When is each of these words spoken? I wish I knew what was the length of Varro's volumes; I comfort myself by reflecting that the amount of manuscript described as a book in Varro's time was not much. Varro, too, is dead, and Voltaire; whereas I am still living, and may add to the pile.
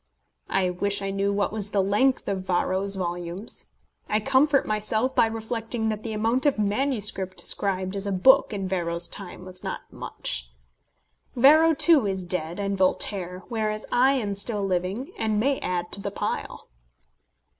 I 0.49 0.71
wish 0.71 1.03
I 1.03 1.11
knew 1.11 1.31
what 1.31 1.53
was 1.53 1.69
the 1.69 1.83
length 1.83 2.27
of 2.27 2.43
Varro's 2.43 2.95
volumes; 2.95 3.65
I 4.09 4.19
comfort 4.19 4.65
myself 4.65 5.13
by 5.13 5.27
reflecting 5.27 5.89
that 5.89 6.01
the 6.01 6.13
amount 6.13 6.47
of 6.47 6.57
manuscript 6.57 7.37
described 7.37 7.95
as 7.95 8.07
a 8.07 8.11
book 8.11 8.51
in 8.51 8.67
Varro's 8.67 9.07
time 9.07 9.45
was 9.45 9.63
not 9.63 9.81
much. 9.93 10.51
Varro, 11.35 11.75
too, 11.75 12.07
is 12.07 12.23
dead, 12.23 12.57
and 12.57 12.75
Voltaire; 12.75 13.43
whereas 13.47 13.85
I 13.91 14.13
am 14.13 14.33
still 14.33 14.65
living, 14.65 15.11
and 15.19 15.39
may 15.39 15.59
add 15.59 15.91
to 15.91 16.01
the 16.01 16.09
pile. 16.09 16.71